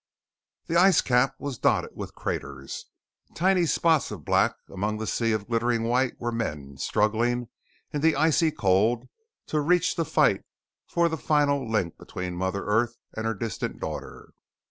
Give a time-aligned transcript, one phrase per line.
[0.67, 2.87] _"The ice cap was dotted with craters.
[3.35, 7.49] Tiny spots of black among the sea of glittering white were men struggling
[7.93, 9.07] in the icy cold
[9.45, 10.43] to reach the fight
[10.87, 14.31] for the final link between Mother Earth and her distant Daughter.